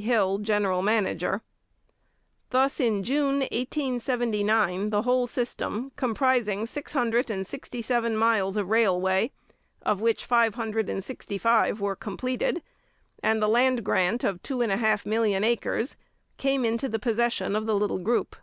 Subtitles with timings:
[0.00, 1.42] Hill general manager.
[2.48, 8.70] Thus in June 1879 the whole system, comprising six hundred and sixty seven miles of
[8.70, 9.30] railway,
[9.82, 12.62] of which five hundred and sixty five were completed,
[13.22, 15.98] and the land grant of two and a half million acres,
[16.38, 18.36] came into the possession of the little group.